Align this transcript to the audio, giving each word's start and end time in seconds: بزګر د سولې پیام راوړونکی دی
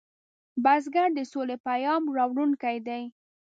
بزګر 0.63 1.07
د 1.17 1.19
سولې 1.31 1.57
پیام 1.67 2.03
راوړونکی 2.17 2.77
دی 2.87 3.03